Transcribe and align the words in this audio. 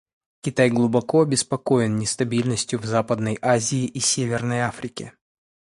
Китай 0.41 0.71
глубоко 0.71 1.21
обеспокоен 1.21 1.95
нестабильностью 1.99 2.79
в 2.79 2.85
Западной 2.85 3.37
Азии 3.39 3.85
и 3.85 3.99
Северной 3.99 4.61
Африке. 4.61 5.13